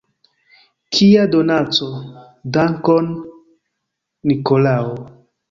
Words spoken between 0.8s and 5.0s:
Kia donaco: dankon, Nikolao!